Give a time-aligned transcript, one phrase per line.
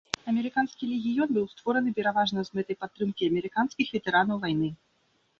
[0.29, 4.71] Амерыканскі легіён быў створаны пераважна з мэтай падтрымкі амерыканскіх ветэранаў вайны.